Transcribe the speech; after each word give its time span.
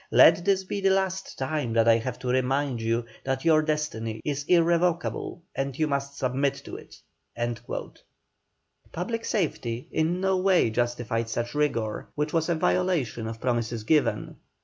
Let 0.09 0.45
this 0.45 0.63
be 0.63 0.81
the 0.81 0.89
last 0.89 1.37
time 1.37 1.73
that 1.73 1.87
I 1.87 1.97
have 1.97 2.17
to 2.21 2.27
remind 2.29 2.81
you 2.81 3.05
that 3.23 3.45
your 3.45 3.61
destiny 3.61 4.19
is 4.25 4.43
irrevocable 4.45 5.43
and 5.55 5.77
you 5.77 5.85
must 5.85 6.17
submit 6.17 6.55
to 6.65 6.75
it." 6.75 6.99
Public 8.91 9.23
safety 9.23 9.87
in 9.91 10.19
no 10.19 10.37
way 10.37 10.71
justified 10.71 11.29
such 11.29 11.53
rigour, 11.53 12.07
which 12.15 12.33
was 12.33 12.49
a 12.49 12.55
violation 12.55 13.27
of 13.27 13.39
promises 13.39 13.83
given. 13.83 14.37